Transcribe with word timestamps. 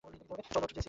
চল 0.03 0.63
ওঠ 0.63 0.67
জেসি! 0.67 0.79